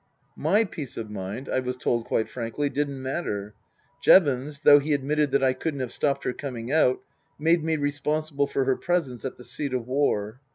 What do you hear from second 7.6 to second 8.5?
me responsible